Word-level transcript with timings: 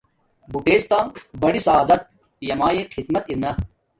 بوٹڎ 0.51 0.79
تا 0.91 0.99
بڑی 1.41 1.59
سعادت 1.67 2.01
پیامایے 2.39 2.81
خدمت 2.95 3.23
ارنا 3.31 3.51